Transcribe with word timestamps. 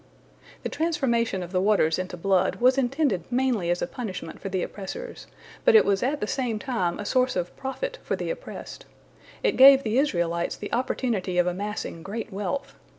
The 0.63 0.69
transformation 0.69 1.43
of 1.43 1.51
the 1.51 1.61
waters 1.61 1.99
into 1.99 2.17
blood 2.17 2.55
was 2.55 2.75
intended 2.75 3.23
mainly 3.31 3.69
as 3.69 3.83
a 3.83 3.85
punishment 3.85 4.41
for 4.41 4.49
the 4.49 4.63
oppressors, 4.63 5.27
but 5.63 5.75
it 5.75 5.85
was 5.85 6.01
at 6.01 6.19
the 6.19 6.25
same 6.25 6.57
time 6.57 6.97
a 6.97 7.05
source 7.05 7.35
of 7.35 7.55
profit 7.55 7.99
for 8.01 8.15
the 8.15 8.31
oppressed. 8.31 8.87
It 9.43 9.57
gave 9.57 9.83
the 9.83 9.99
Israelites 9.99 10.55
the 10.57 10.73
opportunity 10.73 11.37
of 11.37 11.45
amassing 11.45 12.01
great 12.01 12.33
wealth. 12.33 12.73